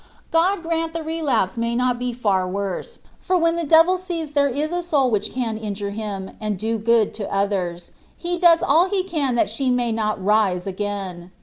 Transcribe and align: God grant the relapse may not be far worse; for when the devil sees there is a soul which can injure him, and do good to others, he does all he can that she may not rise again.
God 0.31 0.63
grant 0.63 0.93
the 0.93 1.03
relapse 1.03 1.57
may 1.59 1.75
not 1.75 1.99
be 1.99 2.11
far 2.11 2.47
worse; 2.47 2.97
for 3.19 3.37
when 3.37 3.55
the 3.55 3.63
devil 3.63 3.99
sees 3.99 4.31
there 4.31 4.49
is 4.49 4.71
a 4.71 4.81
soul 4.81 5.11
which 5.11 5.31
can 5.31 5.59
injure 5.59 5.91
him, 5.91 6.31
and 6.41 6.57
do 6.57 6.79
good 6.79 7.13
to 7.13 7.31
others, 7.31 7.91
he 8.17 8.39
does 8.39 8.63
all 8.63 8.89
he 8.89 9.03
can 9.03 9.35
that 9.35 9.47
she 9.47 9.69
may 9.69 9.91
not 9.91 10.17
rise 10.25 10.65
again. 10.65 11.29